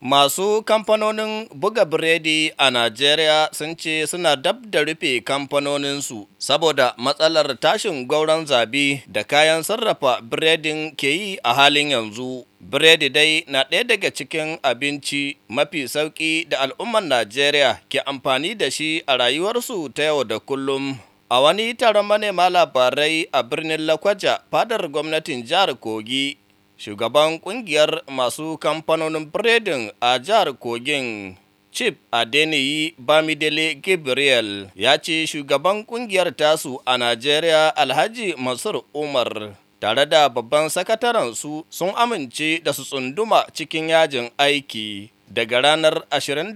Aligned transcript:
Masu 0.00 0.62
kamfanonin 0.64 1.44
buga 1.52 1.84
biredi 1.84 2.48
a 2.56 2.70
Najeriya 2.72 3.52
sun 3.52 3.76
ce 3.76 4.06
suna 4.08 4.32
dab 4.36 4.64
da 4.70 4.80
rufe 4.80 5.20
kamfanoninsu 5.20 6.24
saboda 6.40 6.94
matsalar 6.96 7.52
tashin 7.60 8.08
gwauron 8.08 8.46
zabi 8.48 9.04
da 9.06 9.24
kayan 9.28 9.60
sarrafa 9.62 10.24
biredin 10.24 10.96
ke 10.96 11.04
yi 11.12 11.38
a 11.44 11.52
halin 11.52 11.92
yanzu. 11.92 12.48
Biredi 12.60 13.12
dai 13.12 13.44
na 13.46 13.64
ɗaya 13.68 13.84
daga 13.84 14.08
cikin 14.10 14.56
abinci 14.64 15.36
mafi 15.48 15.84
sauƙi 15.84 16.48
da 16.48 16.60
al'ummar 16.64 17.02
Najeriya 17.04 17.80
ke 17.88 18.00
amfani 18.00 18.56
da 18.56 18.70
shi 18.70 19.02
a 19.06 19.16
rayuwarsu 19.20 19.92
ta 19.92 20.02
yau 20.08 20.24
da 20.24 20.38
kullum. 20.40 20.96
A 21.30 21.40
wani 21.44 21.74
taron 21.76 22.06
manema 22.06 22.48
labarai 22.50 23.28
a 23.32 23.42
birnin 23.44 23.84
Lakwaja, 23.86 24.40
fadar 24.50 24.88
gwamnatin 24.88 25.44
jihar 25.46 25.76
Kogi, 25.78 26.36
shugaban 26.80 27.36
ƙungiyar 27.36 28.00
masu 28.08 28.56
kamfanonin 28.56 29.28
biredin 29.28 29.92
a 30.00 30.16
jihar 30.18 30.48
Kogin, 30.56 31.36
Chief 31.70 31.92
Adeniyi 32.10 32.94
Bamidele 32.98 33.74
Gabriel, 33.84 34.72
ya 34.74 34.96
ce 34.96 35.26
shugaban 35.28 35.84
ƙungiyar 35.84 36.32
tasu 36.32 36.80
a 36.88 36.96
Najeriya 36.96 37.68
Alhaji 37.76 38.34
Mansur 38.40 38.80
Umar. 38.96 39.52
Tare 39.80 40.06
da 40.08 40.28
babban 40.28 40.68
sakataren 40.72 41.34
su 41.36 41.64
sun 41.68 41.92
amince 41.96 42.64
da 42.64 42.72
su 42.72 42.82
tsunduma 42.84 43.44
cikin 43.52 43.88
yajin 43.88 44.30
aiki 44.38 45.10
daga 45.28 45.60
ranar 45.60 46.04
27 46.10 46.52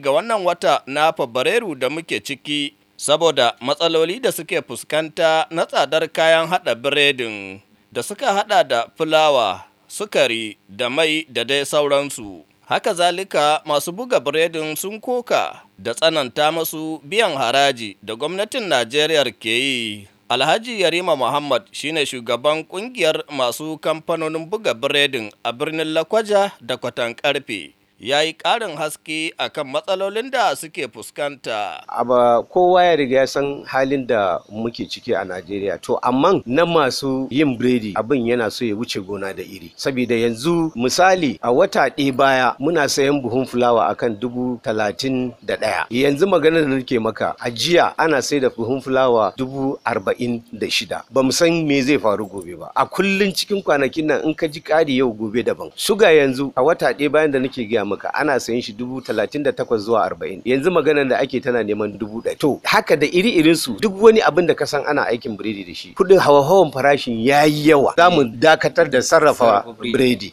ga 0.00 0.10
wannan 0.12 0.44
wata 0.44 0.82
na 0.86 1.12
Fabrairu 1.12 1.74
da 1.74 1.88
muke 1.88 2.20
ciki. 2.20 2.74
saboda 2.96 3.56
matsaloli 3.60 4.20
da 4.20 4.30
suke 4.32 4.62
fuskanta 4.62 5.46
na 5.50 5.66
tsadar 5.66 6.06
kayan 6.08 6.46
haɗa 6.46 6.74
biredin 6.78 7.60
da 7.94 8.02
suka 8.02 8.32
haɗa 8.34 8.64
da 8.64 8.86
fulawa, 8.98 9.64
sukari 9.88 10.58
da 10.68 10.90
mai 10.90 11.26
da 11.30 11.44
dai 11.44 11.64
sauransu. 11.66 12.42
Haka 12.66 12.94
zalika 12.94 13.62
masu 13.64 13.92
buga 13.92 14.18
biredin 14.20 14.74
sun 14.76 14.98
koka 15.00 15.62
da 15.78 15.94
tsananta 15.94 16.50
masu 16.52 16.98
biyan 17.06 17.36
haraji 17.38 17.96
da 18.02 18.16
gwamnatin 18.16 18.66
Najeriya 18.66 19.22
ke 19.30 19.50
yi. 19.54 20.08
Alhaji 20.28 20.80
Yarima 20.82 21.14
Muhammad 21.16 21.62
shine 21.70 22.02
shugaban 22.06 22.64
ƙungiyar 22.66 23.22
masu 23.30 23.78
kamfanonin 23.78 24.50
buga 24.50 24.74
biredin 24.74 25.30
a 25.44 25.52
birnin 25.52 25.94
Lakwaja 25.94 26.50
da 26.60 26.74
Kwatan 26.76 27.14
Karfe. 27.14 27.74
Ya 28.00 28.22
yi 28.22 28.32
ƙarin 28.34 28.76
haske 28.76 29.32
akan 29.38 29.66
matsalolin 29.70 30.30
da 30.30 30.54
suke 30.56 30.88
fuskanta. 30.92 31.80
Aba 31.88 32.42
kowa 32.42 32.84
ya 32.84 32.96
riga 32.96 33.16
ya 33.16 33.26
san 33.26 33.62
halin 33.66 34.06
da 34.06 34.38
muke 34.50 34.84
ciki 34.88 35.14
a 35.14 35.24
Najeriya. 35.24 35.80
To 35.82 35.98
amma 36.02 36.42
na 36.46 36.66
masu 36.66 37.28
yin 37.30 37.56
biredi 37.58 37.94
abin 37.94 38.26
yana 38.26 38.50
so 38.50 38.64
ya 38.64 38.74
wuce 38.74 39.00
gona 39.00 39.32
da 39.32 39.42
iri. 39.42 39.72
Saboda 39.76 40.14
yanzu 40.14 40.72
misali 40.76 41.38
a 41.42 41.52
wata 41.52 41.88
ɗaya 41.88 42.12
baya 42.16 42.54
muna 42.58 42.88
sayan 42.88 43.22
buhun 43.22 43.46
fulawa 43.46 43.88
akan 43.94 44.18
dubu 44.20 44.58
talatin 44.62 45.32
da 45.42 45.56
ɗaya. 45.56 45.86
Yanzu 45.90 46.26
magana 46.26 46.60
da 46.60 46.68
nake 46.68 46.98
maka 47.00 47.34
a 47.40 47.50
jiya 47.50 47.94
ana 47.96 48.20
sai 48.22 48.40
da 48.40 48.48
buhun 48.50 48.82
fulawa 48.82 49.32
dubu 49.36 49.78
arba'in 49.84 50.42
da 50.52 50.66
shida. 50.66 51.04
Ba 51.10 51.22
mu 51.22 51.30
san 51.32 51.66
me 51.66 51.80
zai 51.82 51.98
faru 51.98 52.26
gobe 52.26 52.58
ba. 52.58 52.70
A 52.76 52.86
kullum 52.86 53.30
cikin 53.32 53.62
kwanakin 53.62 54.04
nan 54.06 54.20
in 54.24 54.34
ka 54.34 54.46
ji 54.48 54.60
ƙari 54.60 54.96
yau 54.98 55.12
gobe 55.14 55.42
daban. 55.44 55.70
Suga 55.76 56.10
yanzu 56.12 56.52
a 56.56 56.60
wata 56.62 56.92
ɗaya 56.92 57.10
bayan 57.10 57.30
da 57.30 57.38
nake 57.38 57.64
gaya 57.70 57.83
maka 57.84 58.10
ana 58.14 58.40
sayan 58.40 58.62
shi 58.62 58.72
dubu 58.72 59.00
talatin 59.00 59.42
da 59.42 59.52
takwas 59.52 59.82
zuwa 59.86 60.04
arba'in. 60.04 60.42
Yanzu 60.44 60.70
maganar 60.70 61.08
da 61.08 61.18
ake 61.18 61.40
tana 61.40 61.62
neman 61.62 61.98
dubu 61.98 62.20
ɗaya 62.22 62.38
to 62.38 62.60
haka 62.64 62.96
da 62.96 63.06
iri 63.06 63.30
irin 63.38 63.54
su 63.56 63.76
duk 63.80 63.94
wani 64.02 64.20
abin 64.20 64.46
da 64.46 64.54
ka 64.54 64.64
san 64.66 64.82
ana 64.86 65.06
aikin 65.08 65.36
biredi 65.36 65.64
da 65.64 65.74
shi 65.74 65.94
kuɗin 65.94 66.18
hawa-hawan 66.18 66.72
farashin 66.72 67.20
ya 67.24 67.44
yi 67.44 67.68
yawa. 67.70 67.94
Za 67.96 68.10
mu 68.10 68.24
dakatar 68.24 68.90
da 68.90 69.02
sarrafa 69.02 69.64
biredi. 69.80 70.30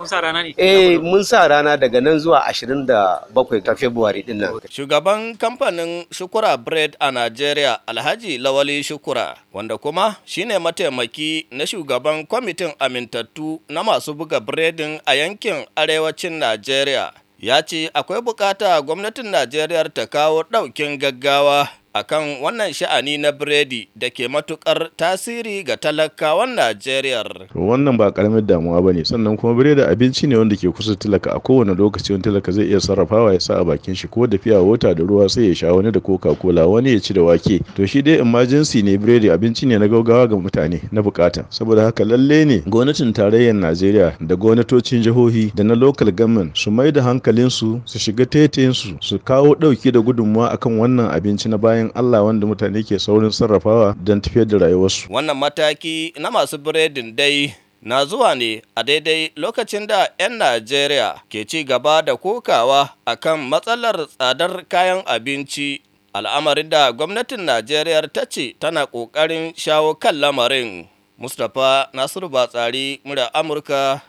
eh 0.57 0.97
mun 0.99 1.23
sa 1.23 1.47
rana 1.47 1.77
daga 1.77 2.01
nan 2.01 2.19
zuwa 2.19 2.45
ashirin 2.47 2.85
da 2.85 3.21
bakwai 3.33 3.61
ta 3.63 3.75
february 3.75 4.23
ɗin 4.23 4.37
nan. 4.37 4.59
Shugaban 4.69 5.35
kamfanin 5.37 6.05
shukura 6.11 6.57
bread 6.57 6.95
a 6.99 7.11
Najeriya 7.11 7.79
Alhaji 7.87 8.37
Lawali 8.39 8.83
Shukura 8.83 9.35
wanda 9.53 9.77
kuma 9.77 10.15
shine 10.25 10.59
mataimaki 10.59 11.47
na 11.51 11.67
shugaban 11.67 12.25
kwamitin 12.25 12.71
amintattu 12.79 13.61
na 13.69 13.83
masu 13.83 14.13
buga 14.13 14.39
biredin 14.39 14.99
a 15.05 15.13
yankin 15.15 15.65
arewacin 15.75 16.33
Najeriya 16.33 17.11
ya 17.41 17.61
ce 17.65 17.89
akwai 17.93 18.21
buƙata 18.21 18.81
gwamnatin 18.85 19.31
Najeriya 19.31 19.89
ta 19.93 20.05
kawo 20.05 20.43
ɗaukin 20.43 20.99
gaggawa. 20.99 21.80
Akan 21.93 22.39
wannan 22.41 22.71
sha'ani 22.73 23.17
na 23.19 23.31
biredi 23.31 23.89
da 23.95 24.07
ke 24.09 24.27
matuƙar 24.31 24.89
tasiri 24.95 25.63
ga 25.63 25.75
talakawan 25.77 26.55
Najeriya. 26.55 27.23
Wannan 27.55 27.97
ba 27.99 28.11
ƙaramin 28.11 28.47
damuwa 28.47 28.79
ba 28.81 28.93
ne 28.95 29.03
sannan 29.03 29.35
kuma 29.37 29.51
biredi 29.53 29.83
abinci 29.83 30.23
ne 30.27 30.35
wanda 30.39 30.55
ke 30.55 30.71
kusa 30.71 30.95
talaka. 30.95 31.35
A 31.35 31.39
kowane 31.39 31.75
lokaci 31.75 32.11
wani 32.15 32.23
talaka 32.23 32.51
zai 32.51 32.71
iya 32.71 32.79
sarrafawa 32.79 33.33
ya 33.33 33.39
sa 33.39 33.59
a 33.59 33.65
bakin 33.65 33.95
shi 33.95 34.07
ko 34.07 34.25
da 34.27 34.37
fiya 34.37 34.63
wota 34.63 34.95
da 34.95 35.03
ruwa 35.03 35.27
sai 35.29 35.51
ya 35.51 35.55
sha 35.55 35.73
wani 35.73 35.91
da 35.91 35.99
coca 35.99 36.31
cola 36.35 36.63
wani 36.67 36.93
ya 36.93 36.99
ci 36.99 37.13
da 37.13 37.23
wake. 37.23 37.59
To 37.75 37.85
shi 37.85 38.01
dai 38.01 38.19
emergency 38.23 38.81
ne 38.81 38.95
biredi 38.97 39.27
abinci 39.29 39.67
ne 39.67 39.77
na 39.77 39.87
gaugawa 39.87 40.27
ga 40.31 40.35
mutane 40.39 40.79
na 40.91 41.01
buƙata 41.01 41.43
saboda 41.51 41.83
haka 41.91 42.05
lalle 42.05 42.45
ne 42.45 42.57
gwamnatin 42.67 43.11
tarayyar 43.13 43.55
Najeriya 43.55 44.15
da 44.21 44.35
gwamnatocin 44.35 45.03
jihohi 45.03 45.51
da 45.55 45.63
na 45.63 45.75
local 45.75 46.07
government 46.11 46.55
su 46.57 46.71
mai 46.71 46.91
da 46.91 47.03
hankalinsu 47.03 47.81
su 47.85 47.99
shiga 47.99 48.25
taitayinsu 48.25 48.95
su 49.01 49.19
kawo 49.19 49.55
ɗauki 49.59 49.91
da 49.91 49.99
gudunmuwa 49.99 50.51
akan 50.55 50.79
wannan 50.79 51.11
abinci 51.11 51.49
na 51.49 51.57
bayan 51.57 51.80
bayan 51.81 51.89
Allah 51.97 52.21
wanda 52.21 52.45
mutane 52.45 52.85
ke 52.85 53.01
saurin 53.01 53.33
sarrafawa 53.33 53.97
don 53.97 54.21
tafiyar 54.21 54.45
da 54.45 54.57
rayuwarsu. 54.61 55.09
Wannan 55.09 55.33
mataki 55.37 56.13
na 56.21 56.29
masu 56.29 56.57
biredin 56.61 57.15
dai 57.17 57.55
na 57.81 58.05
zuwa 58.05 58.35
ne 58.37 58.61
a 58.77 58.83
daidai 58.85 59.33
lokacin 59.35 59.87
da 59.89 60.05
'yan 60.21 60.37
Najeriya 60.37 61.25
ke 61.25 61.41
ci 61.49 61.65
gaba 61.65 62.05
da 62.05 62.13
kokawa 62.13 62.93
akan 63.05 63.49
matsalar 63.49 64.05
tsadar 64.05 64.61
kayan 64.69 65.01
abinci 65.09 65.81
al'amarin 66.13 66.69
da 66.69 66.93
gwamnatin 66.93 67.41
Najeriya 67.41 68.05
ta 68.13 68.25
ce 68.29 68.53
tana 68.61 68.85
ƙoƙarin 68.85 69.57
shawo 69.57 69.97
kan 69.97 70.13
lamarin. 70.13 70.85
Mustapha 71.21 71.89
Nasiru 71.93 72.29
Batsari, 72.33 72.97
mura 73.05 73.29
Amurka 73.33 74.01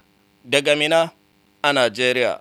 daga 0.45 0.73
Mina 0.77 1.13
a 1.65 1.69
Najeriya. 1.73 2.41